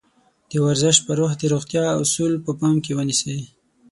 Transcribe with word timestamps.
د 0.49 0.53
ورزش 0.65 0.95
پر 1.07 1.17
وخت 1.23 1.37
د 1.41 1.45
روغتيا 1.53 1.85
اَصول 2.03 2.31
په 2.45 2.51
پام 2.59 2.75
کې 2.85 2.95
ونيسئ. 2.97 3.39